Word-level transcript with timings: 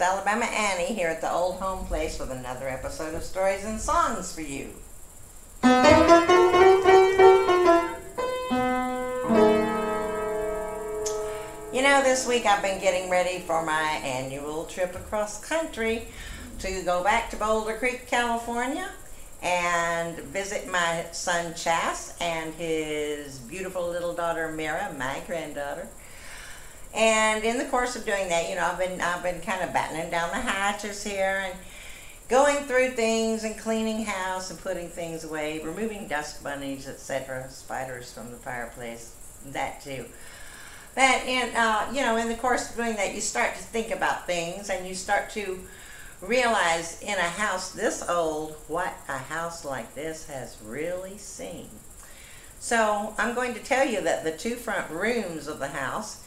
it's 0.00 0.08
Alabama 0.08 0.46
Annie 0.46 0.94
here 0.94 1.08
at 1.08 1.20
the 1.20 1.30
Old 1.30 1.56
Home 1.56 1.84
Place 1.84 2.18
with 2.18 2.30
another 2.30 2.66
episode 2.66 3.14
of 3.14 3.22
Stories 3.22 3.66
and 3.66 3.78
Songs 3.78 4.34
for 4.34 4.40
you. 4.40 4.70
You 11.70 11.82
know, 11.82 12.02
this 12.02 12.26
week 12.26 12.46
I've 12.46 12.62
been 12.62 12.80
getting 12.80 13.10
ready 13.10 13.40
for 13.40 13.62
my 13.62 14.00
annual 14.02 14.64
trip 14.64 14.94
across 14.94 15.44
country 15.44 16.08
to 16.60 16.82
go 16.82 17.04
back 17.04 17.28
to 17.28 17.36
Boulder 17.36 17.76
Creek, 17.76 18.06
California 18.06 18.88
and 19.42 20.18
visit 20.18 20.66
my 20.66 21.04
son 21.12 21.52
Chas 21.54 22.16
and 22.22 22.54
his 22.54 23.38
beautiful 23.40 23.86
little 23.86 24.14
daughter 24.14 24.50
Mira, 24.50 24.94
my 24.98 25.20
granddaughter. 25.26 25.88
And 26.94 27.44
in 27.44 27.58
the 27.58 27.66
course 27.66 27.94
of 27.94 28.04
doing 28.04 28.28
that, 28.28 28.48
you 28.48 28.56
know, 28.56 28.64
I've 28.64 28.78
been 28.78 29.00
I've 29.00 29.22
been 29.22 29.40
kind 29.40 29.62
of 29.62 29.72
battening 29.72 30.10
down 30.10 30.30
the 30.30 30.36
hatches 30.36 31.04
here 31.04 31.44
and 31.46 31.58
going 32.28 32.64
through 32.64 32.90
things 32.90 33.44
and 33.44 33.56
cleaning 33.58 34.04
house 34.04 34.50
and 34.50 34.60
putting 34.60 34.88
things 34.88 35.24
away, 35.24 35.60
removing 35.64 36.08
dust 36.08 36.42
bunnies, 36.42 36.88
etc., 36.88 37.48
spiders 37.50 38.12
from 38.12 38.30
the 38.30 38.36
fireplace, 38.36 39.14
that 39.46 39.80
too. 39.80 40.04
But 40.94 41.22
in 41.26 41.54
uh, 41.54 41.90
you 41.92 42.02
know, 42.02 42.16
in 42.16 42.28
the 42.28 42.34
course 42.34 42.70
of 42.70 42.76
doing 42.76 42.96
that, 42.96 43.14
you 43.14 43.20
start 43.20 43.54
to 43.54 43.62
think 43.62 43.92
about 43.92 44.26
things 44.26 44.68
and 44.68 44.86
you 44.86 44.94
start 44.94 45.30
to 45.30 45.60
realize 46.20 47.00
in 47.02 47.14
a 47.14 47.22
house 47.22 47.72
this 47.72 48.06
old 48.08 48.56
what 48.68 48.92
a 49.08 49.16
house 49.16 49.64
like 49.64 49.94
this 49.94 50.26
has 50.26 50.56
really 50.64 51.16
seen. 51.18 51.68
So 52.58 53.14
I'm 53.16 53.34
going 53.34 53.54
to 53.54 53.60
tell 53.60 53.86
you 53.86 54.02
that 54.02 54.24
the 54.24 54.32
two 54.32 54.56
front 54.56 54.90
rooms 54.90 55.48
of 55.48 55.60
the 55.60 55.68
house 55.68 56.24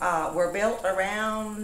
uh, 0.00 0.32
were 0.34 0.52
built 0.52 0.84
around 0.84 1.56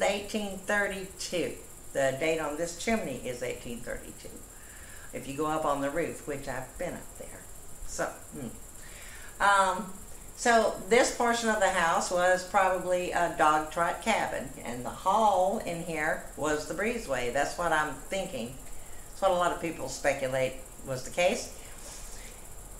1832. 0.00 1.54
The 1.92 2.16
date 2.18 2.38
on 2.38 2.56
this 2.56 2.78
chimney 2.78 3.16
is 3.24 3.42
1832. 3.42 4.28
If 5.12 5.28
you 5.28 5.36
go 5.36 5.46
up 5.46 5.64
on 5.64 5.82
the 5.82 5.90
roof, 5.90 6.26
which 6.26 6.48
I've 6.48 6.76
been 6.78 6.94
up 6.94 7.18
there. 7.18 7.40
So, 7.86 8.06
hmm. 8.06 9.42
um, 9.42 9.92
so 10.36 10.74
this 10.88 11.14
portion 11.14 11.50
of 11.50 11.60
the 11.60 11.68
house 11.68 12.10
was 12.10 12.44
probably 12.44 13.12
a 13.12 13.34
dog 13.36 13.70
trot 13.70 14.00
cabin, 14.00 14.48
and 14.64 14.84
the 14.84 14.90
hall 14.90 15.58
in 15.58 15.82
here 15.82 16.24
was 16.38 16.66
the 16.66 16.74
breezeway. 16.74 17.32
That's 17.32 17.58
what 17.58 17.72
I'm 17.72 17.92
thinking. 18.08 18.54
That's 19.10 19.22
what 19.22 19.30
a 19.32 19.34
lot 19.34 19.52
of 19.52 19.60
people 19.60 19.90
speculate 19.90 20.54
was 20.86 21.04
the 21.04 21.10
case. 21.10 21.54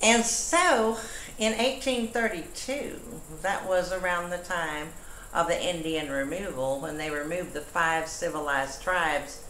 And 0.03 0.25
so, 0.25 0.99
in 1.39 1.53
1832, 1.53 3.01
that 3.43 3.67
was 3.67 3.93
around 3.93 4.31
the 4.31 4.39
time 4.39 4.89
of 5.33 5.47
the 5.47 5.63
Indian 5.63 6.11
removal 6.11 6.81
when 6.81 6.99
they 6.99 7.11
removed 7.11 7.53
the 7.55 7.61
five 7.61 8.09
civilized 8.09 8.83
tribes 8.83 9.45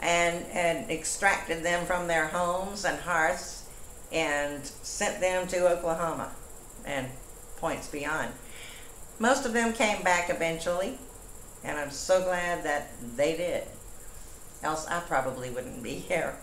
and, 0.00 0.44
and 0.52 0.90
extracted 0.90 1.62
them 1.62 1.86
from 1.86 2.08
their 2.08 2.26
homes 2.26 2.84
and 2.84 2.98
hearths 3.00 3.64
and 4.12 4.64
sent 4.66 5.20
them 5.20 5.46
to 5.48 5.68
Oklahoma 5.68 6.32
and 6.84 7.08
points 7.56 7.88
beyond. 7.88 8.32
Most 9.18 9.46
of 9.46 9.52
them 9.52 9.72
came 9.72 10.02
back 10.02 10.30
eventually, 10.30 10.98
and 11.64 11.78
I'm 11.78 11.90
so 11.90 12.22
glad 12.22 12.64
that 12.64 12.90
they 13.16 13.36
did. 13.36 13.64
Else 14.62 14.86
I 14.86 15.00
probably 15.00 15.50
wouldn't 15.50 15.82
be 15.82 15.94
here. 15.94 16.36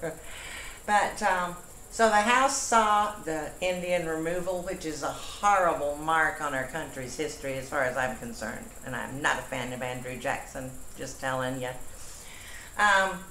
but 0.85 1.21
um, 1.21 1.55
so 1.95 2.09
the 2.09 2.15
House 2.15 2.61
saw 2.61 3.15
the 3.23 3.51
Indian 3.61 4.05
removal, 4.05 4.63
which 4.63 4.85
is 4.85 5.01
a 5.01 5.07
horrible 5.07 5.95
mark 5.95 6.41
on 6.41 6.53
our 6.53 6.67
country's 6.67 7.15
history 7.15 7.53
as 7.53 7.69
far 7.69 7.83
as 7.83 7.95
I'm 7.95 8.17
concerned. 8.17 8.65
And 8.85 8.93
I'm 8.93 9.21
not 9.21 9.39
a 9.39 9.43
fan 9.43 9.71
of 9.71 9.81
Andrew 9.81 10.17
Jackson, 10.17 10.71
just 10.97 11.21
telling 11.21 11.61
you. 11.61 11.69
Um, 12.77 13.23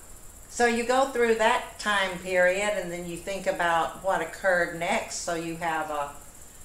so 0.49 0.65
you 0.65 0.85
go 0.85 1.11
through 1.11 1.35
that 1.35 1.79
time 1.79 2.19
period 2.21 2.71
and 2.73 2.91
then 2.91 3.07
you 3.07 3.19
think 3.19 3.47
about 3.47 4.03
what 4.03 4.23
occurred 4.23 4.81
next. 4.81 5.17
So 5.17 5.35
you 5.35 5.57
have 5.57 5.91
uh, 5.91 6.09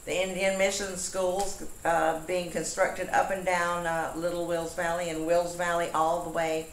the 0.05 0.23
Indian 0.23 0.57
mission 0.57 0.95
schools 0.95 1.65
uh, 1.83 2.21
being 2.25 2.49
constructed 2.49 3.09
up 3.09 3.29
and 3.29 3.45
down 3.45 3.85
uh, 3.85 4.13
Little 4.15 4.47
Wills 4.47 4.73
Valley 4.73 5.09
and 5.09 5.27
Wills 5.27 5.57
Valley 5.57 5.89
all 5.93 6.23
the 6.23 6.29
way 6.29 6.67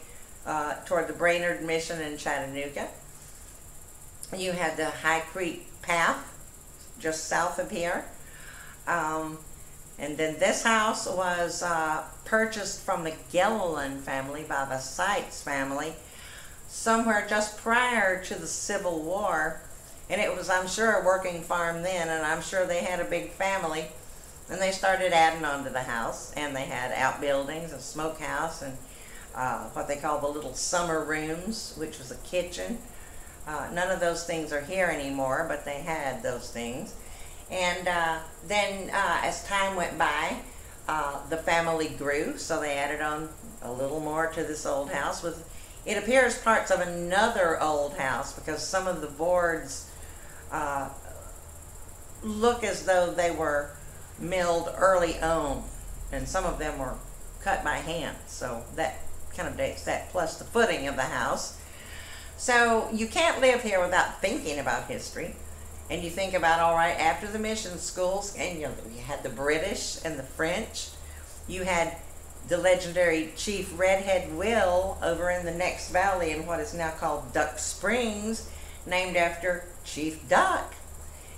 uh, 0.45 0.75
toward 0.85 1.09
the 1.09 1.13
Brainerd 1.13 1.63
Mission 1.63 1.99
in 1.99 2.17
Chattanooga. 2.17 2.87
You 4.35 4.51
had 4.51 4.75
the 4.75 4.89
High 4.89 5.21
Creek 5.21 5.67
Path 5.81 6.33
just 6.99 7.27
south 7.27 7.59
of 7.59 7.71
here. 7.71 8.05
Um, 8.85 9.37
and 9.99 10.17
then 10.17 10.37
this 10.37 10.63
house 10.63 11.07
was 11.07 11.63
uh, 11.63 12.03
purchased 12.25 12.81
from 12.81 13.03
the 13.03 13.13
Gilliland 13.31 14.01
family 14.01 14.43
by 14.43 14.65
the 14.65 14.79
Seitz 14.79 15.41
family 15.41 15.93
somewhere 16.67 17.25
just 17.29 17.57
prior 17.57 18.21
to 18.25 18.35
the 18.35 18.47
Civil 18.47 19.01
War. 19.01 19.61
And 20.09 20.19
it 20.21 20.35
was, 20.35 20.49
I'm 20.49 20.67
sure, 20.67 21.01
a 21.01 21.05
working 21.05 21.41
farm 21.41 21.81
then, 21.81 22.09
and 22.09 22.25
I'm 22.25 22.41
sure 22.41 22.65
they 22.65 22.83
had 22.83 22.99
a 22.99 23.05
big 23.05 23.31
family. 23.31 23.85
And 24.49 24.61
they 24.61 24.71
started 24.71 25.11
adding 25.13 25.43
on 25.43 25.63
to 25.65 25.69
the 25.69 25.81
house, 25.81 26.31
and 26.37 26.55
they 26.55 26.63
had 26.63 26.91
outbuildings, 26.91 27.73
a 27.73 27.79
smokehouse, 27.81 28.61
and 28.61 28.77
uh, 29.35 29.65
what 29.69 29.87
they 29.87 29.97
call 29.97 30.19
the 30.19 30.27
little 30.27 30.53
summer 30.53 31.03
rooms, 31.03 31.73
which 31.77 31.97
was 31.97 32.11
a 32.11 32.15
kitchen 32.17 32.77
uh, 33.47 33.69
none 33.73 33.89
of 33.89 33.99
those 33.99 34.25
things 34.25 34.51
are 34.51 34.61
here 34.61 34.87
anymore, 34.87 35.45
but 35.47 35.63
they 35.63 35.81
had 35.81 36.21
those 36.21 36.51
things. 36.51 36.93
And 37.49 37.87
uh, 37.87 38.19
then 38.45 38.89
uh, 38.89 39.21
as 39.23 39.45
time 39.45 39.75
went 39.75 39.97
by, 39.97 40.37
uh, 40.87 41.25
the 41.29 41.37
family 41.37 41.89
grew, 41.89 42.37
so 42.37 42.59
they 42.59 42.73
added 42.73 43.01
on 43.01 43.29
a 43.61 43.71
little 43.71 43.99
more 43.99 44.27
to 44.27 44.43
this 44.43 44.65
old 44.65 44.91
house. 44.91 45.23
With 45.23 45.47
it 45.85 45.97
appears 45.97 46.37
parts 46.37 46.69
of 46.69 46.81
another 46.81 47.61
old 47.61 47.93
house 47.97 48.33
because 48.33 48.61
some 48.61 48.87
of 48.87 48.99
the 48.99 49.07
boards 49.07 49.89
uh, 50.51 50.89
look 52.21 52.63
as 52.63 52.85
though 52.85 53.11
they 53.11 53.31
were 53.31 53.71
milled 54.19 54.69
early 54.77 55.19
on, 55.19 55.63
and 56.11 56.27
some 56.27 56.45
of 56.45 56.59
them 56.59 56.77
were 56.79 56.95
cut 57.41 57.63
by 57.63 57.77
hand. 57.77 58.17
So 58.27 58.63
that 58.75 58.99
kind 59.35 59.47
of 59.47 59.55
dates 59.55 59.85
that, 59.85 60.09
plus 60.09 60.37
the 60.37 60.45
footing 60.45 60.87
of 60.87 60.97
the 60.97 61.03
house. 61.03 61.57
So 62.37 62.87
you 62.93 63.07
can't 63.07 63.41
live 63.41 63.63
here 63.63 63.81
without 63.81 64.21
thinking 64.21 64.59
about 64.59 64.87
history. 64.87 65.35
And 65.89 66.03
you 66.03 66.09
think 66.09 66.33
about, 66.33 66.59
all 66.59 66.75
right, 66.75 66.99
after 66.99 67.27
the 67.27 67.39
mission 67.39 67.77
schools, 67.79 68.35
and 68.37 68.59
you, 68.59 68.67
know, 68.67 68.73
you 68.93 69.01
had 69.01 69.23
the 69.23 69.29
British 69.29 70.03
and 70.03 70.19
the 70.19 70.23
French, 70.23 70.89
you 71.47 71.63
had 71.63 71.97
the 72.47 72.57
legendary 72.57 73.31
Chief 73.35 73.77
Redhead 73.77 74.35
Will 74.35 74.97
over 75.01 75.29
in 75.31 75.45
the 75.45 75.53
next 75.53 75.89
valley 75.89 76.31
in 76.31 76.45
what 76.45 76.59
is 76.59 76.73
now 76.73 76.91
called 76.91 77.33
Duck 77.33 77.57
Springs, 77.57 78.49
named 78.85 79.17
after 79.17 79.65
Chief 79.83 80.27
Duck. 80.29 80.75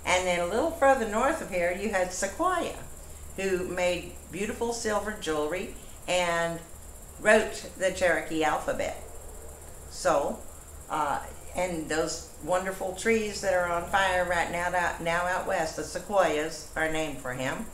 And 0.04 0.26
then 0.26 0.40
a 0.40 0.46
little 0.46 0.70
further 0.70 1.08
north 1.08 1.40
of 1.40 1.50
here, 1.50 1.72
you 1.72 1.90
had 1.90 2.08
Sequoyah, 2.08 2.76
who 3.36 3.68
made 3.68 4.12
beautiful 4.32 4.72
silver 4.72 5.16
jewelry 5.20 5.74
and 6.08 6.58
wrote 7.20 7.70
the 7.78 7.92
Cherokee 7.92 8.44
alphabet. 8.44 9.02
So, 9.90 10.38
uh, 10.90 11.20
and 11.56 11.88
those 11.88 12.28
wonderful 12.44 12.94
trees 12.94 13.40
that 13.40 13.54
are 13.54 13.70
on 13.70 13.84
fire 13.90 14.24
right 14.24 14.50
now, 14.50 14.70
now 15.00 15.26
out 15.26 15.46
west, 15.46 15.76
the 15.76 15.84
sequoias 15.84 16.70
are 16.76 16.90
named 16.90 17.18
for 17.18 17.32
him. 17.32 17.66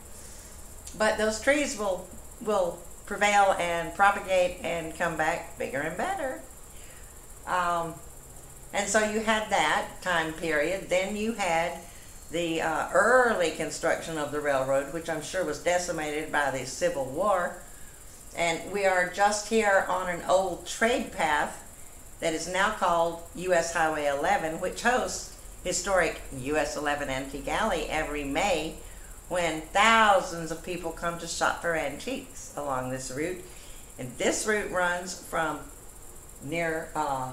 But 0.99 1.19
those 1.19 1.41
trees 1.41 1.78
will 1.78 2.09
will 2.41 2.78
prevail 3.06 3.55
and 3.59 3.94
propagate 3.94 4.59
and 4.62 4.97
come 4.97 5.16
back 5.16 5.59
bigger 5.59 5.81
and 5.81 5.97
better. 5.97 6.43
Um, 7.47 7.94
and 8.72 8.88
so 8.88 9.09
you 9.09 9.21
had 9.21 9.49
that 9.50 10.03
time 10.03 10.32
period. 10.34 10.88
Then 10.88 11.16
you 11.16 11.32
had 11.32 11.78
the 12.31 12.60
uh, 12.60 12.88
early 12.93 13.53
construction 13.53 14.19
of 14.19 14.32
the 14.32 14.41
railroad, 14.41 14.93
which 14.93 15.09
I'm 15.09 15.22
sure 15.22 15.44
was 15.44 15.60
decimated 15.60 16.32
by 16.32 16.50
the 16.50 16.66
Civil 16.66 17.06
War. 17.06 17.62
And 18.37 18.71
we 18.72 18.84
are 18.84 19.09
just 19.09 19.49
here 19.49 19.87
on 19.88 20.11
an 20.11 20.20
old 20.29 20.67
trade 20.67 21.12
path 21.12 21.62
that 22.20 22.34
is 22.34 22.48
now 22.48 22.70
called 22.72 23.22
U.S. 23.34 23.72
Highway 23.72 24.06
11, 24.06 24.60
which 24.60 24.82
hosts 24.82 25.36
historic 25.64 26.20
U.S. 26.38 26.76
11 26.76 27.08
Antique 27.08 27.48
Alley 27.48 27.86
every 27.88 28.24
May 28.24 28.76
when 29.28 29.60
thousands 29.60 30.50
of 30.50 30.62
people 30.62 30.92
come 30.92 31.18
to 31.18 31.26
shop 31.26 31.60
for 31.60 31.74
antiques 31.74 32.52
along 32.56 32.90
this 32.90 33.10
route. 33.10 33.44
And 33.98 34.16
this 34.18 34.46
route 34.46 34.70
runs 34.70 35.18
from 35.18 35.58
near 36.44 36.88
uh, 36.94 37.32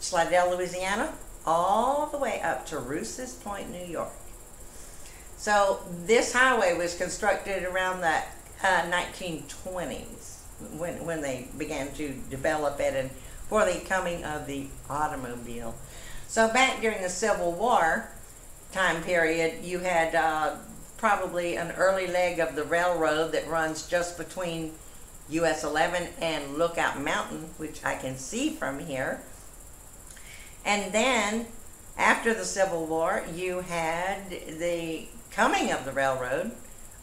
Slidell, 0.00 0.56
Louisiana, 0.56 1.12
all 1.46 2.06
the 2.06 2.18
way 2.18 2.40
up 2.42 2.66
to 2.66 2.78
Rouse's 2.78 3.34
Point, 3.34 3.70
New 3.70 3.84
York. 3.84 4.10
So 5.36 5.80
this 6.04 6.32
highway 6.32 6.76
was 6.76 6.96
constructed 6.96 7.64
around 7.64 8.00
the 8.00 8.22
uh, 8.62 8.82
1920s 8.90 10.38
when, 10.76 11.04
when 11.04 11.22
they 11.22 11.48
began 11.58 11.92
to 11.94 12.12
develop 12.30 12.78
it 12.78 12.94
and 12.94 13.10
for 13.48 13.64
the 13.64 13.80
coming 13.80 14.24
of 14.24 14.46
the 14.46 14.66
automobile. 14.88 15.74
So 16.28 16.48
back 16.48 16.80
during 16.80 17.02
the 17.02 17.08
Civil 17.08 17.52
War 17.52 18.08
time 18.72 19.02
period, 19.02 19.64
you 19.64 19.80
had 19.80 20.14
uh, 20.14 20.56
probably 20.96 21.56
an 21.56 21.72
early 21.72 22.06
leg 22.06 22.38
of 22.38 22.54
the 22.54 22.64
railroad 22.64 23.32
that 23.32 23.46
runs 23.48 23.86
just 23.86 24.16
between 24.16 24.72
US 25.28 25.64
11 25.64 26.08
and 26.20 26.54
Lookout 26.54 27.00
Mountain, 27.00 27.50
which 27.58 27.84
I 27.84 27.96
can 27.96 28.16
see 28.16 28.50
from 28.50 28.78
here. 28.78 29.20
And 30.64 30.92
then 30.92 31.46
after 31.98 32.32
the 32.34 32.44
Civil 32.44 32.86
War, 32.86 33.24
you 33.34 33.60
had 33.60 34.30
the 34.30 35.06
coming 35.30 35.72
of 35.72 35.84
the 35.84 35.92
railroad, 35.92 36.52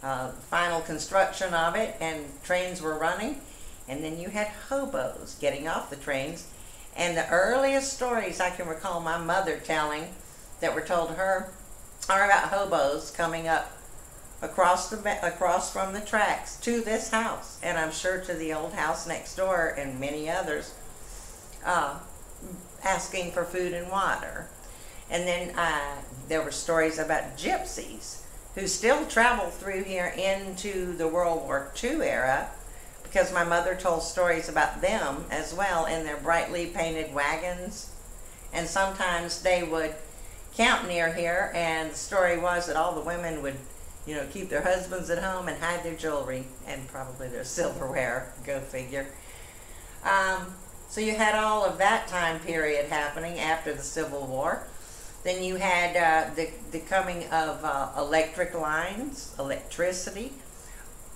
uh, 0.02 0.32
final 0.50 0.82
construction 0.82 1.54
of 1.54 1.76
it, 1.76 1.96
and 2.00 2.26
trains 2.44 2.82
were 2.82 2.98
running. 2.98 3.42
And 3.90 4.04
then 4.04 4.20
you 4.20 4.30
had 4.30 4.48
hobos 4.70 5.36
getting 5.42 5.68
off 5.68 5.90
the 5.90 5.96
trains. 5.98 6.48
And 6.96 7.18
the 7.18 7.30
earliest 7.30 7.92
stories 7.92 8.40
I 8.40 8.52
can 8.52 8.68
recall 8.68 9.02
my 9.02 9.18
mother 9.18 9.58
telling 9.58 10.14
that 10.62 10.76
were 10.76 10.82
told 10.82 11.10
to 11.10 11.16
her 11.16 11.50
are 12.08 12.26
about 12.26 12.50
hobos 12.50 13.12
coming 13.12 13.48
up 13.48 13.72
across 14.42 14.90
the 14.90 15.26
across 15.26 15.72
from 15.72 15.94
the 15.94 16.00
tracks 16.00 16.58
to 16.58 16.82
this 16.82 17.10
house, 17.10 17.60
and 17.62 17.78
I'm 17.78 17.92
sure 17.92 18.20
to 18.22 18.34
the 18.34 18.54
old 18.54 18.74
house 18.74 19.06
next 19.06 19.36
door 19.36 19.76
and 19.78 20.00
many 20.00 20.30
others, 20.30 20.74
uh, 21.66 22.00
asking 22.84 23.32
for 23.32 23.44
food 23.44 23.74
and 23.74 23.90
water. 23.92 24.48
And 25.10 25.28
then 25.28 25.58
uh, 25.58 25.96
there 26.28 26.42
were 26.42 26.52
stories 26.52 27.00
about 27.00 27.38
gypsies 27.38 28.22
who 28.56 28.68
still 28.68 29.06
traveled 29.06 29.54
through 29.54 29.84
here 29.84 30.14
into 30.18 30.96
the 30.96 31.08
World 31.08 31.44
War 31.44 31.72
II 31.84 32.02
era 32.02 32.50
because 33.10 33.34
my 33.34 33.44
mother 33.44 33.76
told 33.76 34.04
stories 34.04 34.50
about 34.50 34.82
them 34.82 35.26
as 35.32 35.54
well 35.54 35.86
in 35.86 36.04
their 36.04 36.18
brightly 36.18 36.68
painted 36.68 37.14
wagons. 37.14 37.90
And 38.54 38.68
sometimes 38.68 39.42
they 39.42 39.64
would 39.64 39.96
camp 40.56 40.88
near 40.88 41.12
here, 41.14 41.52
and 41.56 41.92
the 41.92 41.96
story 41.96 42.38
was 42.38 42.68
that 42.68 42.76
all 42.76 42.94
the 42.94 43.02
women 43.02 43.42
would, 43.42 43.56
you 44.06 44.16
know, 44.16 44.26
keep 44.32 44.50
their 44.50 44.62
husbands 44.62 45.10
at 45.10 45.24
home 45.24 45.48
and 45.48 45.60
hide 45.62 45.84
their 45.84 45.96
jewelry 45.96 46.46
and 46.68 46.88
probably 46.88 47.28
their 47.28 47.44
silverware, 47.44 48.32
go 48.46 48.60
figure. 48.60 49.08
Um, 50.04 50.54
so 50.88 51.02
you 51.02 51.16
had 51.16 51.36
all 51.36 51.66
of 51.66 51.78
that 51.80 52.08
time 52.08 52.40
period 52.40 52.88
happening 52.88 53.40
after 53.40 53.74
the 53.74 53.84
Civil 53.84 54.26
War. 54.28 54.68
Then 55.24 55.44
you 55.44 55.56
had 55.56 55.98
uh, 55.98 56.34
the, 56.34 56.50
the 56.72 56.80
coming 56.80 57.26
of 57.26 57.64
uh, 57.64 57.90
electric 57.98 58.54
lines, 58.54 59.36
electricity, 59.38 60.32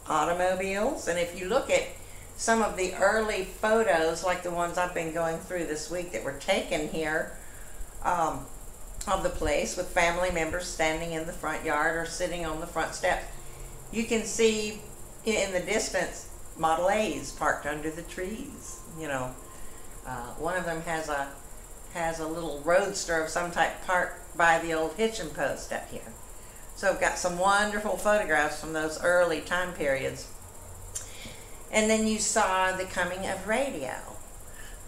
automobiles. 0.08 1.08
And 1.08 1.20
if 1.20 1.40
you 1.40 1.48
look 1.48 1.70
at 1.70 1.88
some 2.36 2.62
of 2.62 2.78
the 2.78 2.94
early 2.96 3.46
photos, 3.46 4.24
like 4.24 4.44
the 4.44 4.52
ones 4.52 4.78
I've 4.78 4.94
been 4.94 5.14
going 5.14 5.38
through 5.38 5.66
this 5.66 5.90
week 5.90 6.12
that 6.12 6.24
were 6.24 6.34
taken 6.34 6.88
here 6.90 7.38
um, 8.04 8.46
of 9.08 9.24
the 9.24 9.30
place 9.30 9.78
with 9.78 9.88
family 9.88 10.32
members 10.32 10.68
standing 10.68 11.12
in 11.12 11.26
the 11.26 11.34
front 11.34 11.64
yard 11.64 11.96
or 11.96 12.06
sitting 12.06 12.46
on 12.46 12.60
the 12.60 12.68
front 12.68 12.96
steps, 12.96 13.26
you 13.92 14.06
can 14.06 14.24
see 14.24 14.82
in 15.26 15.52
the 15.54 15.60
distance 15.60 16.30
Model 16.58 16.90
A's 16.90 17.32
parked 17.32 17.66
under 17.66 17.90
the 17.90 18.02
trees. 18.04 18.82
You 19.00 19.08
know, 19.08 19.32
uh, 20.06 20.28
one 20.34 20.58
of 20.58 20.66
them 20.66 20.82
has 20.82 21.10
a 21.10 21.30
has 21.94 22.20
a 22.20 22.28
little 22.28 22.60
roadster 22.62 23.22
of 23.22 23.30
some 23.30 23.52
type 23.52 23.86
parked 23.86 24.36
by 24.36 24.58
the 24.60 24.74
old 24.74 24.94
hitching 24.96 25.30
post 25.30 25.72
up 25.72 25.88
here. 25.90 26.02
So 26.84 26.90
I've 26.90 27.00
got 27.00 27.18
some 27.18 27.40
wonderful 27.40 27.96
photographs 27.96 28.60
from 28.60 28.74
those 28.74 29.02
early 29.02 29.40
time 29.40 29.72
periods. 29.72 30.28
And 31.72 31.90
then 31.90 32.08
you 32.08 32.20
saw 32.20 32.76
the 32.76 32.84
coming 32.84 33.26
of 33.26 33.48
radio. 33.48 33.94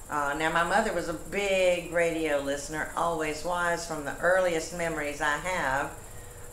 Uh, 0.09 0.36
now, 0.38 0.51
my 0.51 0.65
mother 0.65 0.92
was 0.92 1.07
a 1.07 1.13
big 1.13 1.94
radio 1.94 2.39
listener, 2.39 2.92
always 2.97 3.45
was, 3.45 3.88
from 3.88 4.03
the 4.03 4.13
earliest 4.18 4.77
memories 4.77 5.21
I 5.21 5.38
have. 5.38 5.92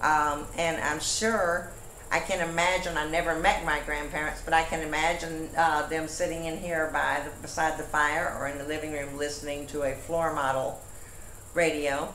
Um, 0.00 0.46
and 0.56 0.80
I'm 0.80 1.00
sure 1.00 1.72
I 2.12 2.20
can 2.20 2.48
imagine, 2.48 2.96
I 2.96 3.10
never 3.10 3.36
met 3.36 3.64
my 3.64 3.80
grandparents, 3.80 4.42
but 4.42 4.54
I 4.54 4.62
can 4.62 4.86
imagine 4.86 5.50
uh, 5.56 5.88
them 5.88 6.06
sitting 6.06 6.44
in 6.44 6.56
here 6.56 6.88
by 6.92 7.20
the, 7.24 7.42
beside 7.42 7.80
the 7.80 7.82
fire 7.82 8.32
or 8.38 8.46
in 8.46 8.58
the 8.58 8.64
living 8.64 8.92
room 8.92 9.18
listening 9.18 9.66
to 9.66 9.82
a 9.82 9.96
floor 9.96 10.32
model 10.32 10.80
radio. 11.52 12.14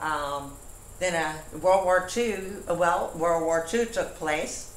Um, 0.00 0.54
then 1.00 1.14
uh, 1.14 1.58
World 1.58 1.84
War 1.84 2.08
II, 2.14 2.38
well, 2.68 3.12
World 3.16 3.42
War 3.42 3.66
II 3.72 3.86
took 3.86 4.14
place, 4.14 4.72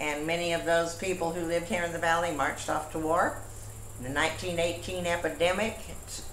and 0.00 0.26
many 0.26 0.52
of 0.52 0.64
those 0.64 0.96
people 0.96 1.32
who 1.32 1.42
lived 1.42 1.66
here 1.66 1.84
in 1.84 1.92
the 1.92 1.98
valley 1.98 2.32
marched 2.32 2.68
off 2.68 2.90
to 2.92 2.98
war. 2.98 3.38
The 4.02 4.10
1918 4.10 5.06
epidemic, 5.06 5.78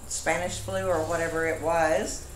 Spanish 0.08 0.58
flu 0.58 0.86
or 0.86 0.98
whatever 1.04 1.46
it 1.46 1.62
was, 1.62 2.26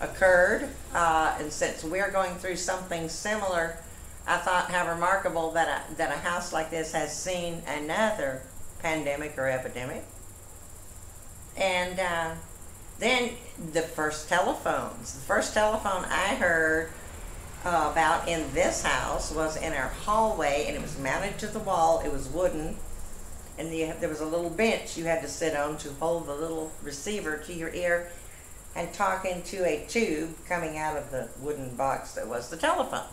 occurred, 0.00 0.68
uh, 0.94 1.36
and 1.38 1.52
since 1.52 1.82
we're 1.82 2.10
going 2.10 2.34
through 2.36 2.56
something 2.56 3.08
similar 3.08 3.76
I 4.26 4.36
thought 4.36 4.70
how 4.70 4.88
remarkable 4.88 5.50
that 5.52 5.90
a, 5.90 5.94
that 5.96 6.12
a 6.12 6.18
house 6.18 6.52
like 6.52 6.70
this 6.70 6.92
has 6.92 7.16
seen 7.16 7.62
another 7.66 8.42
pandemic 8.80 9.36
or 9.36 9.48
epidemic. 9.48 10.04
And 11.56 11.98
uh, 11.98 12.34
then 13.00 13.30
the 13.72 13.82
first 13.82 14.28
telephones. 14.28 15.14
The 15.14 15.20
first 15.20 15.54
telephone 15.54 16.04
I 16.04 16.36
heard 16.36 16.90
uh, 17.64 17.90
about 17.92 18.28
in 18.28 18.52
this 18.54 18.82
house 18.82 19.32
was 19.32 19.56
in 19.56 19.72
our 19.72 19.88
hallway, 19.88 20.66
and 20.68 20.76
it 20.76 20.82
was 20.82 20.98
mounted 20.98 21.38
to 21.38 21.46
the 21.46 21.58
wall. 21.58 22.02
It 22.04 22.12
was 22.12 22.28
wooden, 22.28 22.76
and 23.58 23.72
the, 23.72 23.92
there 24.00 24.08
was 24.08 24.20
a 24.20 24.26
little 24.26 24.50
bench 24.50 24.96
you 24.96 25.04
had 25.04 25.22
to 25.22 25.28
sit 25.28 25.56
on 25.56 25.78
to 25.78 25.90
hold 25.94 26.26
the 26.26 26.34
little 26.34 26.70
receiver 26.82 27.38
to 27.38 27.52
your 27.52 27.70
ear 27.74 28.10
and 28.76 28.92
talk 28.92 29.24
into 29.24 29.64
a 29.66 29.84
tube 29.88 30.34
coming 30.46 30.78
out 30.78 30.96
of 30.96 31.10
the 31.10 31.28
wooden 31.40 31.74
box 31.76 32.12
that 32.12 32.28
was 32.28 32.50
the 32.50 32.56
telephone. 32.56 33.08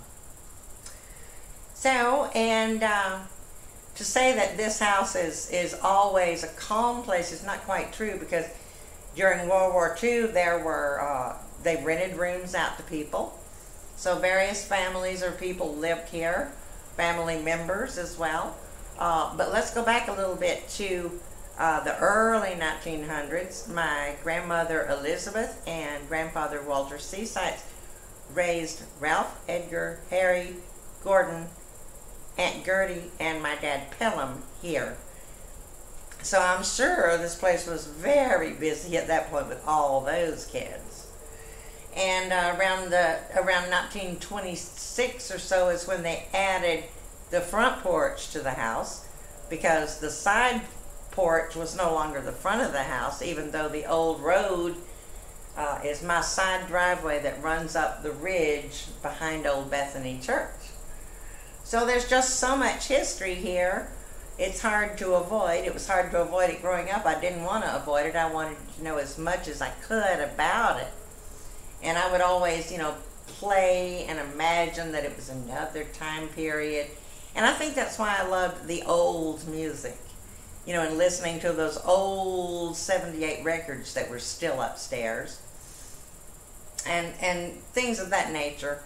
So, 1.73 2.25
and 2.35 2.83
uh, 2.83 3.19
to 3.95 4.03
say 4.03 4.33
that 4.35 4.57
this 4.57 4.79
house 4.79 5.15
is, 5.15 5.49
is 5.49 5.75
always 5.81 6.43
a 6.43 6.47
calm 6.49 7.03
place 7.03 7.31
is 7.31 7.43
not 7.43 7.61
quite 7.61 7.91
true 7.91 8.17
because 8.19 8.45
during 9.17 9.49
World 9.49 9.73
War 9.73 9.97
II, 10.01 10.27
there 10.27 10.63
were, 10.63 11.01
uh, 11.01 11.35
they 11.63 11.83
rented 11.83 12.17
rooms 12.17 12.53
out 12.55 12.77
to 12.77 12.83
people. 12.83 13.37
So 13.95 14.19
various 14.19 14.63
families 14.63 15.23
or 15.23 15.31
people 15.31 15.75
lived 15.75 16.09
here, 16.09 16.51
family 16.95 17.41
members 17.41 17.97
as 17.97 18.17
well. 18.17 18.55
Uh, 18.99 19.35
but 19.35 19.51
let's 19.51 19.73
go 19.73 19.83
back 19.83 20.07
a 20.07 20.13
little 20.13 20.35
bit 20.35 20.69
to 20.69 21.19
uh, 21.57 21.83
the 21.83 21.97
early 21.97 22.49
1900s. 22.49 23.73
My 23.73 24.15
grandmother 24.23 24.87
Elizabeth 24.87 25.63
and 25.67 26.07
grandfather 26.07 26.61
Walter 26.61 26.99
Seasites 26.99 27.63
raised 28.33 28.83
Ralph, 28.99 29.39
Edgar, 29.49 29.99
Harry, 30.11 30.55
Gordon, 31.03 31.47
Aunt 32.37 32.63
Gertie 32.63 33.11
and 33.19 33.41
my 33.41 33.55
dad 33.55 33.89
Pelham 33.97 34.43
here. 34.61 34.97
So 36.27 36.41
I'm 36.41 36.61
sure 36.61 37.17
this 37.17 37.35
place 37.35 37.65
was 37.65 37.87
very 37.87 38.51
busy 38.51 38.97
at 38.97 39.07
that 39.07 39.31
point 39.31 39.47
with 39.47 39.65
all 39.65 40.01
those 40.01 40.45
kids. 40.45 41.07
And 41.95 42.33
uh, 42.33 42.57
around 42.59 42.89
the 42.89 43.19
around 43.33 43.71
1926 43.71 45.31
or 45.31 45.39
so 45.39 45.69
is 45.69 45.87
when 45.87 46.03
they 46.03 46.27
added 46.33 46.83
the 47.29 47.39
front 47.39 47.81
porch 47.81 48.29
to 48.31 48.41
the 48.41 48.51
house 48.51 49.07
because 49.49 50.01
the 50.01 50.09
side 50.09 50.63
porch 51.11 51.55
was 51.55 51.77
no 51.77 51.93
longer 51.93 52.19
the 52.19 52.33
front 52.33 52.61
of 52.61 52.73
the 52.73 52.83
house, 52.83 53.21
even 53.21 53.51
though 53.51 53.69
the 53.69 53.85
old 53.85 54.19
road 54.19 54.75
uh, 55.55 55.79
is 55.85 56.03
my 56.03 56.19
side 56.19 56.67
driveway 56.67 57.21
that 57.21 57.41
runs 57.41 57.73
up 57.73 58.03
the 58.03 58.11
ridge 58.11 58.87
behind 59.01 59.47
Old 59.47 59.71
Bethany 59.71 60.19
Church. 60.21 60.51
So 61.63 61.85
there's 61.85 62.09
just 62.09 62.35
so 62.37 62.57
much 62.57 62.89
history 62.89 63.35
here. 63.35 63.93
It's 64.39 64.61
hard 64.61 64.97
to 64.99 65.15
avoid. 65.15 65.65
It 65.65 65.73
was 65.73 65.87
hard 65.87 66.11
to 66.11 66.21
avoid 66.21 66.51
it 66.51 66.61
growing 66.61 66.91
up. 66.91 67.05
I 67.05 67.19
didn't 67.19 67.43
want 67.43 67.63
to 67.63 67.75
avoid 67.75 68.05
it. 68.05 68.15
I 68.15 68.31
wanted 68.31 68.57
to 68.75 68.83
know 68.83 68.97
as 68.97 69.17
much 69.17 69.47
as 69.47 69.61
I 69.61 69.69
could 69.69 70.19
about 70.19 70.79
it. 70.79 70.91
And 71.81 71.97
I 71.97 72.11
would 72.11 72.21
always, 72.21 72.71
you 72.71 72.77
know, 72.77 72.95
play 73.25 74.05
and 74.07 74.19
imagine 74.19 74.91
that 74.91 75.05
it 75.05 75.15
was 75.15 75.29
another 75.29 75.85
time 75.85 76.27
period. 76.29 76.87
And 77.35 77.45
I 77.45 77.53
think 77.53 77.73
that's 77.73 77.97
why 77.97 78.15
I 78.19 78.27
loved 78.27 78.67
the 78.67 78.83
old 78.83 79.47
music. 79.47 79.97
You 80.67 80.73
know, 80.73 80.83
and 80.83 80.97
listening 80.97 81.39
to 81.39 81.51
those 81.51 81.79
old 81.83 82.75
78 82.75 83.43
records 83.43 83.93
that 83.95 84.09
were 84.09 84.19
still 84.19 84.61
upstairs. 84.61 85.41
And 86.85 87.13
and 87.21 87.53
things 87.73 87.99
of 87.99 88.11
that 88.11 88.31
nature 88.31 88.81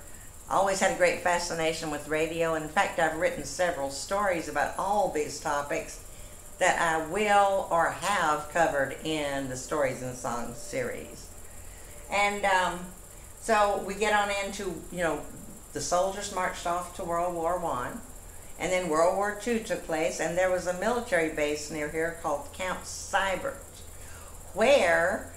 always 0.52 0.80
had 0.80 0.92
a 0.92 0.98
great 0.98 1.22
fascination 1.22 1.92
with 1.92 2.08
radio. 2.08 2.56
In 2.56 2.68
fact, 2.68 3.00
I've 3.00 3.18
written 3.18 3.44
several 3.46 3.90
stories 3.90 4.48
about 4.48 4.76
all 4.78 5.10
these 5.10 5.40
topics 5.40 6.04
that 6.60 6.80
I 6.80 7.08
will 7.08 7.68
or 7.72 7.90
have 7.90 8.50
covered 8.52 8.96
in 9.04 9.50
the 9.50 9.58
Stories 9.58 10.02
and 10.04 10.16
Songs 10.16 10.58
series. 10.58 11.28
And 12.12 12.46
um, 12.46 12.80
so 13.40 13.84
we 13.88 13.96
get 13.96 14.14
on 14.14 14.30
into, 14.46 14.82
you 14.92 15.00
know, 15.04 15.22
the 15.74 15.82
soldiers 15.82 16.36
marched 16.36 16.68
off 16.68 16.96
to 16.98 17.04
World 17.04 17.34
War 17.34 17.58
One, 17.58 18.02
and 18.60 18.72
then 18.72 18.90
World 18.90 19.16
War 19.16 19.40
Two 19.42 19.60
took 19.60 19.86
place, 19.88 20.20
and 20.20 20.38
there 20.38 20.52
was 20.52 20.68
a 20.68 20.80
military 20.80 21.30
base 21.30 21.72
near 21.72 21.90
here 21.90 22.20
called 22.22 22.52
Camp 22.54 22.84
Sibert, 22.84 23.56
where 24.54 25.32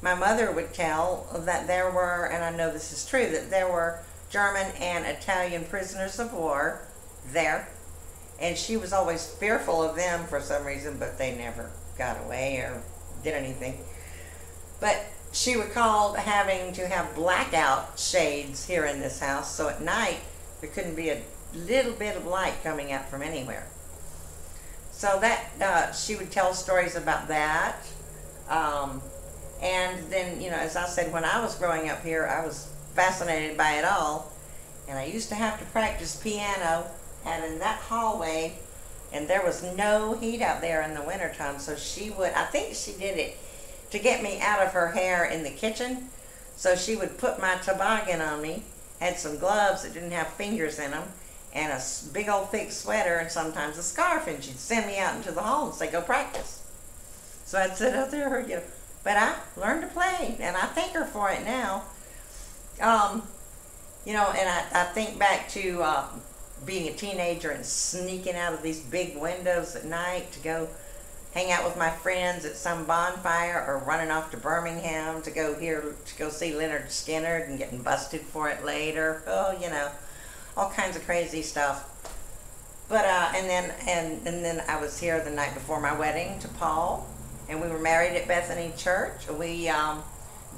my 0.00 0.14
mother 0.14 0.52
would 0.52 0.74
tell 0.74 1.26
that 1.34 1.66
there 1.66 1.90
were, 1.90 2.26
and 2.26 2.44
I 2.44 2.56
know 2.56 2.70
this 2.70 2.92
is 2.92 3.04
true, 3.04 3.28
that 3.30 3.50
there 3.50 3.66
were 3.68 4.00
German 4.30 4.70
and 4.80 5.06
Italian 5.06 5.64
prisoners 5.64 6.18
of 6.18 6.32
war 6.32 6.82
there. 7.32 7.68
and 8.40 8.56
she 8.56 8.76
was 8.76 8.92
always 8.92 9.26
fearful 9.26 9.82
of 9.82 9.96
them 9.96 10.24
for 10.26 10.40
some 10.40 10.64
reason, 10.64 10.96
but 10.98 11.18
they 11.18 11.36
never 11.36 11.70
got 11.96 12.16
away 12.24 12.58
or 12.58 12.82
did 13.24 13.34
anything. 13.34 13.78
But 14.80 15.04
she 15.32 15.56
recalled 15.56 16.16
having 16.16 16.72
to 16.74 16.86
have 16.86 17.14
blackout 17.14 17.98
shades 17.98 18.64
here 18.66 18.84
in 18.84 19.00
this 19.00 19.18
house, 19.20 19.54
so 19.54 19.68
at 19.68 19.82
night 19.82 20.20
there 20.60 20.70
couldn't 20.70 20.94
be 20.94 21.10
a 21.10 21.20
little 21.52 21.94
bit 21.94 22.16
of 22.16 22.26
light 22.26 22.54
coming 22.62 22.92
out 22.92 23.08
from 23.08 23.22
anywhere. 23.22 23.66
So 24.92 25.18
that 25.20 25.46
uh, 25.60 25.92
she 25.92 26.16
would 26.16 26.30
tell 26.30 26.54
stories 26.54 26.96
about 26.96 27.28
that. 27.28 27.76
Um, 28.48 29.02
and 29.62 30.10
then, 30.10 30.40
you 30.40 30.50
know, 30.50 30.56
as 30.56 30.76
I 30.76 30.86
said, 30.86 31.12
when 31.12 31.24
I 31.24 31.40
was 31.40 31.56
growing 31.56 31.88
up 31.88 32.02
here, 32.04 32.26
I 32.26 32.44
was 32.44 32.72
fascinated 32.98 33.56
by 33.56 33.74
it 33.74 33.84
all. 33.84 34.32
And 34.88 34.98
I 34.98 35.04
used 35.04 35.28
to 35.28 35.36
have 35.36 35.60
to 35.60 35.64
practice 35.66 36.16
piano 36.16 36.84
and 37.24 37.44
in 37.44 37.60
that 37.60 37.78
hallway, 37.78 38.58
and 39.12 39.28
there 39.28 39.44
was 39.44 39.62
no 39.76 40.14
heat 40.14 40.42
out 40.42 40.60
there 40.60 40.82
in 40.82 40.94
the 40.94 41.02
wintertime, 41.02 41.60
so 41.60 41.76
she 41.76 42.10
would, 42.10 42.32
I 42.32 42.46
think 42.46 42.74
she 42.74 42.92
did 42.92 43.16
it 43.16 43.36
to 43.92 44.00
get 44.00 44.20
me 44.20 44.40
out 44.40 44.66
of 44.66 44.72
her 44.72 44.88
hair 44.88 45.26
in 45.26 45.44
the 45.44 45.50
kitchen. 45.50 46.08
So 46.56 46.74
she 46.74 46.96
would 46.96 47.18
put 47.18 47.40
my 47.40 47.54
toboggan 47.62 48.20
on 48.20 48.42
me, 48.42 48.64
had 48.98 49.16
some 49.16 49.38
gloves 49.38 49.84
that 49.84 49.94
didn't 49.94 50.10
have 50.10 50.26
fingers 50.28 50.80
in 50.80 50.90
them, 50.90 51.04
and 51.54 51.72
a 51.72 51.80
big 52.12 52.28
old 52.28 52.50
thick 52.50 52.72
sweater 52.72 53.14
and 53.18 53.30
sometimes 53.30 53.78
a 53.78 53.82
scarf, 53.84 54.26
and 54.26 54.42
she'd 54.42 54.58
send 54.58 54.88
me 54.88 54.98
out 54.98 55.14
into 55.14 55.30
the 55.30 55.42
hall 55.42 55.66
and 55.66 55.74
say, 55.74 55.88
go 55.88 56.00
practice. 56.00 56.66
So 57.44 57.58
I'd 57.58 57.76
sit 57.76 57.94
out 57.94 58.10
there, 58.10 58.40
you 58.40 58.56
know, 58.56 58.62
but 59.04 59.16
I 59.16 59.36
learned 59.56 59.82
to 59.82 59.88
play, 59.88 60.36
and 60.40 60.56
I 60.56 60.66
thank 60.66 60.94
her 60.94 61.04
for 61.04 61.30
it 61.30 61.44
now. 61.44 61.84
Um, 62.80 63.22
you 64.04 64.12
know, 64.12 64.30
and 64.30 64.48
I, 64.48 64.82
I 64.82 64.84
think 64.84 65.18
back 65.18 65.48
to 65.50 65.82
uh, 65.82 66.04
being 66.64 66.88
a 66.88 66.92
teenager 66.92 67.50
and 67.50 67.64
sneaking 67.64 68.34
out 68.34 68.54
of 68.54 68.62
these 68.62 68.80
big 68.80 69.16
windows 69.16 69.76
at 69.76 69.84
night 69.84 70.32
to 70.32 70.40
go 70.40 70.68
hang 71.34 71.52
out 71.52 71.64
with 71.64 71.76
my 71.76 71.90
friends 71.90 72.44
at 72.44 72.56
some 72.56 72.84
bonfire 72.84 73.64
or 73.66 73.78
running 73.86 74.10
off 74.10 74.30
to 74.30 74.36
Birmingham 74.36 75.22
to 75.22 75.30
go 75.30 75.54
here 75.54 75.94
to 76.06 76.18
go 76.18 76.30
see 76.30 76.52
Lynyrd 76.52 76.86
Skynyrd 76.86 77.48
and 77.48 77.58
getting 77.58 77.82
busted 77.82 78.22
for 78.22 78.48
it 78.48 78.64
later. 78.64 79.22
Oh, 79.26 79.52
you 79.60 79.68
know, 79.68 79.90
all 80.56 80.70
kinds 80.70 80.96
of 80.96 81.04
crazy 81.04 81.42
stuff. 81.42 81.94
But 82.88 83.04
uh, 83.04 83.32
and 83.36 83.48
then 83.48 83.72
and 83.86 84.26
and 84.26 84.44
then 84.44 84.62
I 84.66 84.80
was 84.80 84.98
here 84.98 85.22
the 85.22 85.30
night 85.30 85.52
before 85.52 85.80
my 85.80 85.96
wedding 85.96 86.38
to 86.40 86.48
Paul, 86.48 87.06
and 87.48 87.60
we 87.60 87.68
were 87.68 87.78
married 87.78 88.16
at 88.16 88.26
Bethany 88.26 88.72
Church. 88.76 89.28
We 89.28 89.68
um, 89.68 90.02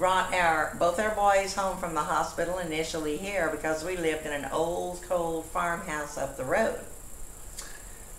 brought 0.01 0.33
our 0.33 0.75
both 0.79 0.99
our 0.99 1.15
boys 1.15 1.55
home 1.55 1.77
from 1.77 1.93
the 1.93 2.01
hospital 2.01 2.59
initially 2.59 3.19
here 3.19 3.51
because 3.51 3.85
we 3.85 3.99
lived 3.99 4.25
in 4.25 4.33
an 4.33 4.51
old 4.51 5.03
cold 5.03 5.45
farmhouse 5.45 6.17
up 6.17 6.39
the 6.39 6.45
road. 6.45 6.81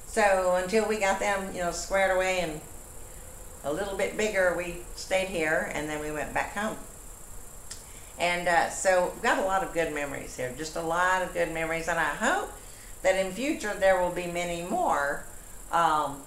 So 0.05 0.59
until 0.61 0.87
we 0.87 0.99
got 0.99 1.19
them, 1.19 1.55
you 1.55 1.61
know, 1.61 1.71
squared 1.71 2.15
away 2.15 2.41
and 2.41 2.61
a 3.63 3.73
little 3.73 3.97
bit 3.97 4.15
bigger, 4.15 4.53
we 4.55 4.77
stayed 4.95 5.29
here 5.29 5.71
and 5.73 5.89
then 5.89 5.99
we 6.01 6.11
went 6.11 6.35
back 6.35 6.53
home. 6.53 6.77
And 8.19 8.47
uh, 8.47 8.69
so 8.69 9.11
we've 9.15 9.23
got 9.23 9.39
a 9.39 9.45
lot 9.45 9.63
of 9.63 9.73
good 9.73 9.91
memories 9.91 10.37
here, 10.37 10.53
just 10.55 10.75
a 10.75 10.81
lot 10.83 11.23
of 11.23 11.33
good 11.33 11.51
memories, 11.51 11.87
and 11.87 11.97
I 11.97 12.09
hope 12.09 12.51
that 13.01 13.15
in 13.15 13.31
future 13.31 13.73
there 13.73 13.99
will 13.99 14.11
be 14.11 14.27
many 14.27 14.61
more, 14.61 15.23
um, 15.71 16.21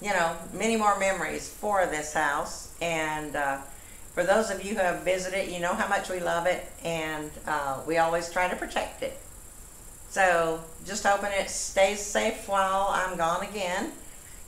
you 0.00 0.08
know, 0.08 0.34
many 0.54 0.76
more 0.76 0.98
memories 0.98 1.50
for 1.52 1.84
this 1.84 2.14
house. 2.14 2.74
And 2.80 3.36
uh, 3.36 3.58
for 4.12 4.24
those 4.24 4.50
of 4.50 4.64
you 4.64 4.74
who 4.74 4.80
have 4.80 5.02
visited, 5.02 5.50
you 5.50 5.60
know 5.60 5.74
how 5.74 5.88
much 5.88 6.10
we 6.10 6.20
love 6.20 6.46
it, 6.46 6.66
and 6.84 7.30
uh, 7.46 7.80
we 7.86 7.98
always 7.98 8.30
try 8.30 8.48
to 8.48 8.56
protect 8.56 9.02
it. 9.02 9.18
So 10.08 10.60
just 10.84 11.04
hoping 11.04 11.30
it 11.32 11.48
stays 11.48 12.00
safe 12.00 12.48
while 12.48 12.88
I'm 12.90 13.16
gone 13.16 13.44
again. 13.44 13.92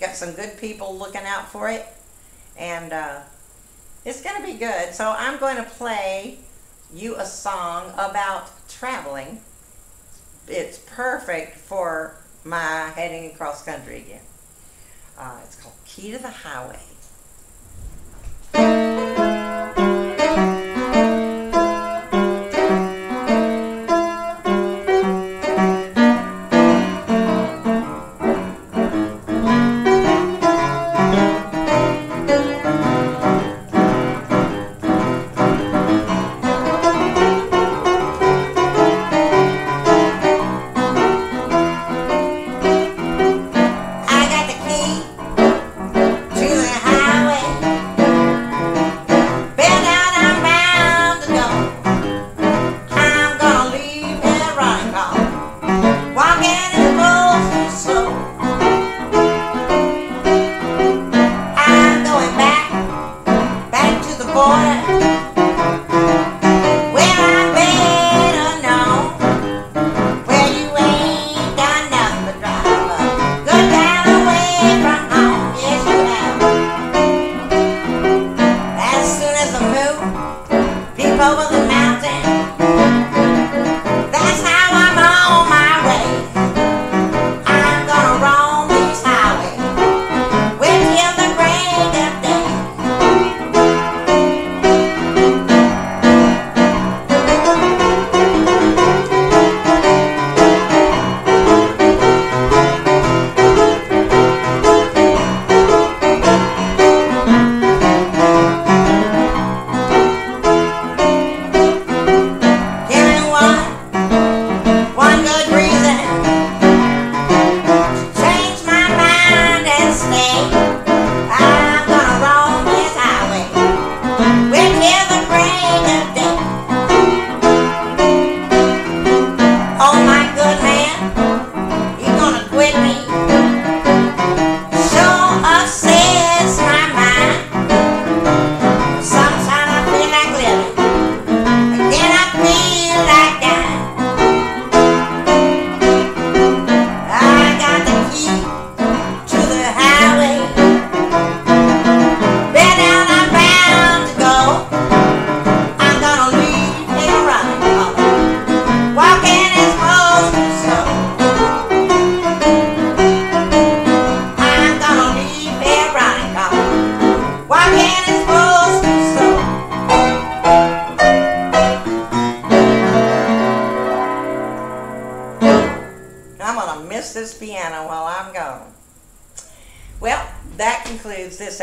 Got 0.00 0.16
some 0.16 0.32
good 0.32 0.58
people 0.58 0.96
looking 0.96 1.22
out 1.24 1.48
for 1.48 1.68
it, 1.68 1.86
and 2.58 2.92
uh, 2.92 3.20
it's 4.04 4.22
going 4.22 4.40
to 4.40 4.46
be 4.46 4.58
good. 4.58 4.92
So 4.94 5.14
I'm 5.16 5.38
going 5.38 5.56
to 5.56 5.64
play 5.64 6.38
you 6.92 7.16
a 7.16 7.24
song 7.24 7.92
about 7.94 8.50
traveling. 8.68 9.40
It's 10.48 10.78
perfect 10.78 11.56
for 11.56 12.16
my 12.44 12.90
heading 12.96 13.30
across 13.30 13.64
country 13.64 13.98
again. 13.98 14.22
Uh, 15.16 15.38
it's 15.44 15.54
called 15.54 15.74
Key 15.84 16.10
to 16.10 16.18
the 16.18 16.30
Highway. 16.30 16.80
I 18.54 18.58
got 18.58 18.60
key 18.60 18.60
to 18.60 19.12
the 19.12 19.12
highway. 19.12 19.21
Bawang 81.22 81.51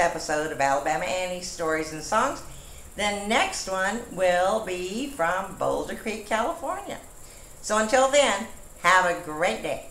episode 0.09 0.51
of 0.51 0.59
Alabama 0.59 1.05
Annie 1.05 1.43
Stories 1.43 1.93
and 1.93 2.01
Songs. 2.01 2.41
The 2.95 3.27
next 3.27 3.69
one 3.69 4.01
will 4.11 4.65
be 4.65 5.11
from 5.11 5.55
Boulder 5.57 5.93
Creek, 5.93 6.25
California. 6.25 6.97
So 7.61 7.77
until 7.77 8.09
then, 8.09 8.47
have 8.81 9.05
a 9.05 9.21
great 9.23 9.61
day. 9.61 9.85